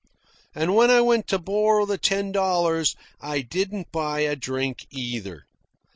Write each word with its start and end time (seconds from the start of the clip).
And 0.55 0.73
when 0.73 0.89
I 0.89 0.99
went 1.01 1.27
to 1.27 1.37
borrow 1.37 1.85
the 1.85 1.99
ten 1.99 2.31
dollars 2.31 2.95
I 3.21 3.41
didn't 3.41 3.91
buy 3.91 4.21
a 4.21 4.35
drink, 4.35 4.87
either. 4.89 5.45